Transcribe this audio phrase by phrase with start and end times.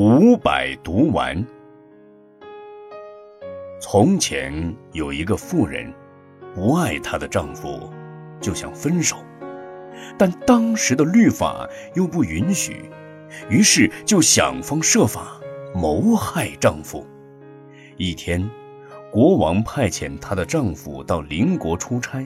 [0.00, 1.44] 五百毒丸。
[3.80, 5.92] 从前有一个妇人，
[6.54, 7.90] 不爱她的丈夫，
[8.40, 9.16] 就想分手，
[10.16, 12.88] 但当时的律法又不允许，
[13.50, 15.32] 于是就想方设法
[15.74, 17.04] 谋害丈夫。
[17.96, 18.48] 一天，
[19.10, 22.24] 国王派遣她的丈夫到邻国出差，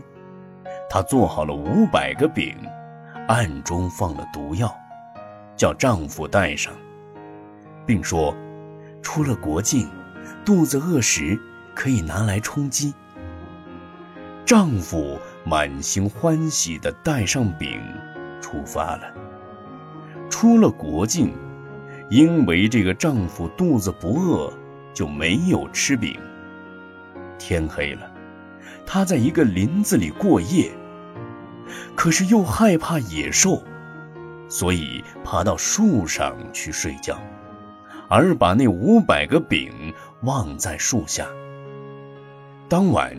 [0.91, 2.55] 她做好了五百个饼，
[3.29, 4.71] 暗中放了毒药，
[5.57, 6.71] 叫丈夫带上。
[7.87, 8.35] 并说，
[9.03, 9.89] 出了国境，
[10.45, 11.39] 肚子饿时
[11.75, 12.95] 可以拿来充饥。
[14.45, 17.81] 丈夫满心欢喜地带上饼，
[18.41, 19.13] 出发了。
[20.29, 21.33] 出了国境，
[22.11, 24.53] 因为这个丈夫肚子不饿，
[24.93, 26.19] 就没有吃饼。
[27.39, 28.11] 天黑了，
[28.87, 30.71] 他在一个林子里过夜，
[31.95, 33.63] 可是又害怕野兽，
[34.49, 37.19] 所以爬到树上去睡觉。
[38.13, 39.73] 而把那五百个饼
[40.25, 41.27] 忘在树下。
[42.69, 43.17] 当晚，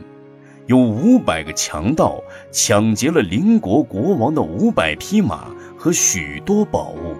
[0.68, 7.16] 有五百个强盗抢劫了邻国国王的五百匹马和许多宝物。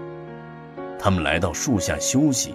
[1.00, 2.54] 他们来到树下休息，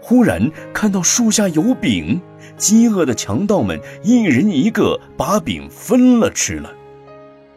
[0.00, 2.22] 忽然看到树下有饼，
[2.56, 6.72] 饥饿的强盗们一人一个把饼分了吃了。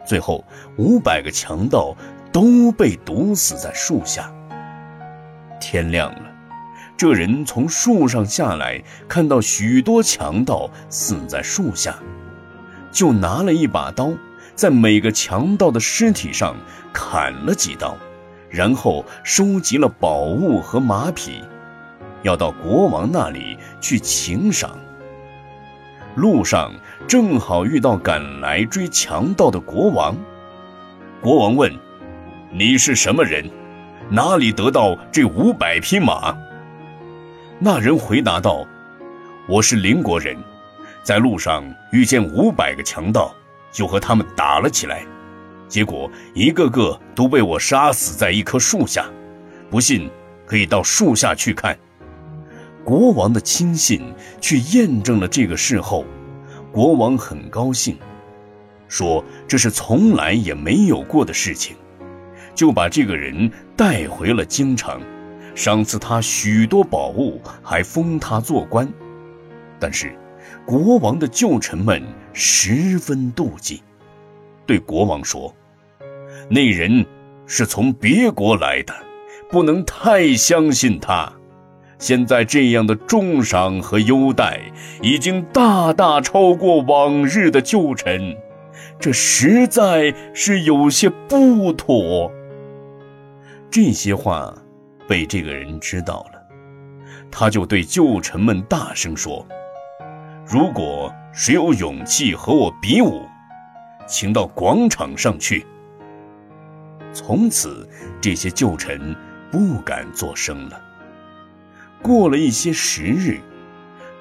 [0.03, 0.43] 最后，
[0.79, 1.95] 五百个强盗
[2.31, 4.33] 都被毒死在树下。
[5.61, 6.26] 天亮了。
[6.97, 11.95] 这人从树上下来，看到许多强盗死在树下，
[12.91, 14.11] 就拿了一把刀，
[14.55, 16.55] 在每个强盗的尸体上
[16.91, 17.95] 砍了几刀，
[18.49, 21.43] 然后收集了宝物和马匹，
[22.23, 24.75] 要到国王那里去请赏。
[26.15, 26.73] 路上
[27.07, 30.17] 正好遇到赶来追强盗的国王，
[31.21, 31.71] 国王问
[32.51, 33.47] ：“你是什么人？
[34.09, 36.35] 哪里得到这五百匹马？”
[37.59, 38.63] 那人回答道
[39.49, 40.37] ：“我是邻国人，
[41.01, 43.35] 在路上遇见五百个强盗，
[43.71, 45.03] 就和他们打了起来，
[45.67, 49.07] 结果一个个都被我杀死在一棵树下。
[49.71, 50.07] 不信，
[50.45, 51.75] 可以到树下去看。”
[52.85, 54.03] 国王的亲信
[54.39, 56.05] 去验证了这个事后，
[56.71, 57.97] 国王很高兴，
[58.87, 61.75] 说这是从来也没有过的事情，
[62.53, 65.01] 就把这个人带回了京城。
[65.57, 68.87] 赏赐他许多宝物，还封他做官。
[69.79, 70.15] 但是，
[70.67, 73.81] 国王的旧臣们十分妒忌，
[74.67, 75.51] 对国王说
[76.47, 77.03] ：“那人
[77.47, 78.93] 是从别国来的，
[79.49, 81.33] 不能太相信他。
[81.97, 84.61] 现在这样的重赏和优待，
[85.01, 88.37] 已经大大超过往日的旧臣，
[88.99, 92.31] 这实在是有些不妥。”
[93.71, 94.55] 这些话。
[95.07, 96.41] 被这个人知道了，
[97.31, 99.45] 他就对旧臣们大声说
[100.45, 103.25] ：“如果谁有勇气和我比武，
[104.05, 105.65] 请到广场上去。”
[107.13, 107.87] 从此，
[108.21, 109.15] 这些旧臣
[109.49, 110.79] 不敢作声了。
[112.01, 113.39] 过了一些时日，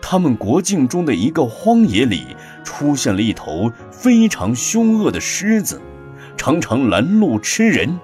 [0.01, 5.81] 他们国境中的一个荒野里出现了一头非常凶恶的狮子，
[6.37, 7.99] 常常拦路吃人。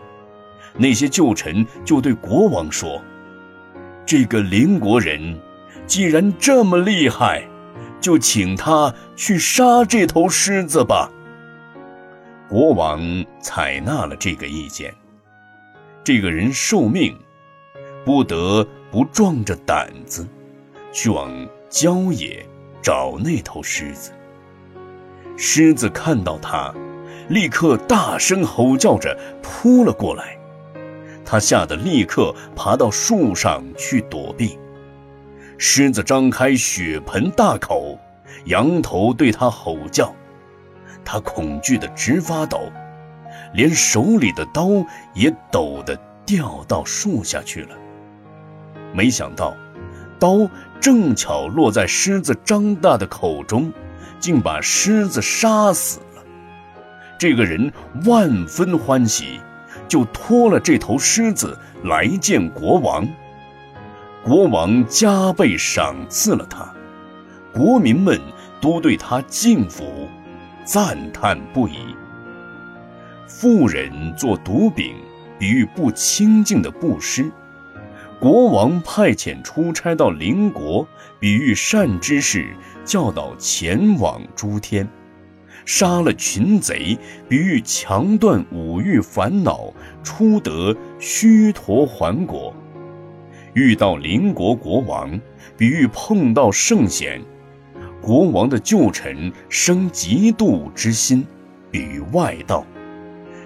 [0.76, 3.00] 那些旧臣就对国王说
[4.06, 5.38] ：“这个邻国人
[5.86, 7.46] 既然这么厉害，
[8.00, 11.10] 就请他去杀这头狮子吧。”
[12.48, 13.00] 国王
[13.40, 14.92] 采纳了这个意见。
[16.04, 17.16] 这个人受命，
[18.04, 20.26] 不得不壮着胆子，
[20.92, 21.30] 去往
[21.70, 22.44] 郊野
[22.82, 24.10] 找那头狮子。
[25.36, 26.74] 狮子看到他，
[27.28, 30.36] 立刻大声吼叫着扑了过来。
[31.32, 34.58] 他吓得立刻爬到树上去躲避。
[35.56, 37.98] 狮子张开血盆大口，
[38.44, 40.14] 仰头对他吼叫。
[41.02, 42.70] 他恐惧得直发抖，
[43.54, 44.68] 连手里的刀
[45.14, 47.74] 也抖得掉到树下去了。
[48.92, 49.56] 没想到，
[50.18, 50.46] 刀
[50.82, 53.72] 正巧落在狮子张大的口中，
[54.20, 56.22] 竟把狮子杀死了。
[57.18, 57.72] 这个人
[58.04, 59.40] 万分欢喜。
[59.92, 61.54] 就拖了这头狮子
[61.84, 63.06] 来见国王，
[64.24, 66.72] 国王加倍赏赐了他，
[67.52, 68.18] 国民们
[68.58, 70.08] 都对他敬服，
[70.64, 71.74] 赞叹不已。
[73.26, 74.94] 富人做毒饼，
[75.38, 77.24] 比喻不清净的布施；
[78.18, 80.88] 国王派遣出差到邻国，
[81.20, 84.88] 比喻善知识教导前往诸天。
[85.64, 86.98] 杀了群贼，
[87.28, 89.72] 比喻强断五欲烦恼，
[90.02, 92.52] 出得须陀洹果；
[93.54, 95.20] 遇到邻国国王，
[95.56, 97.20] 比喻碰到圣贤；
[98.00, 101.24] 国王的旧臣生嫉妒之心，
[101.70, 102.64] 比喻外道；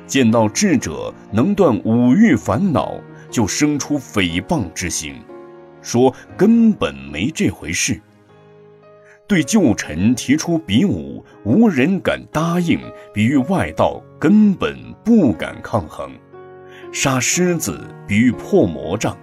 [0.07, 2.95] 见到智者能断五欲烦恼，
[3.31, 5.17] 就生出诽谤之心，
[5.83, 8.01] 说根本没这回事。
[9.29, 12.79] 对旧臣提出比武，无人敢答应，
[13.13, 16.09] 比喻外道根本不敢抗衡；
[16.93, 19.17] 杀狮子，比喻破魔障，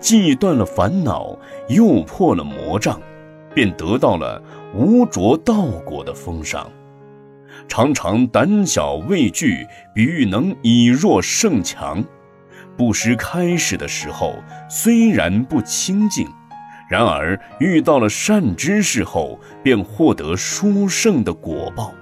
[0.00, 1.38] 既断了烦恼，
[1.68, 2.98] 又破了魔障，
[3.54, 4.42] 便得到了
[4.74, 6.70] 无着道果的封赏。
[7.68, 12.02] 常常胆小畏惧，比喻能以弱胜强；
[12.78, 14.36] 不识开始的时候，
[14.70, 16.26] 虽然不清净。
[16.94, 21.92] 然而遇到了善知识后，便获得殊胜的果报。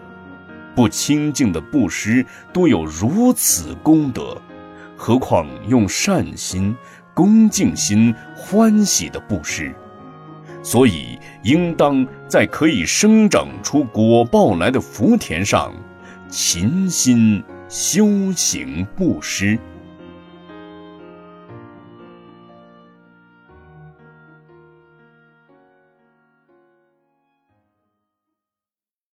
[0.74, 4.36] 不清净的布施都有如此功德，
[4.94, 6.76] 何况用善心、
[7.14, 9.74] 恭敬心、欢喜的布施？
[10.62, 15.72] 所以，应当在可以生长出果报来的福田上，
[16.28, 19.58] 勤心修行布施。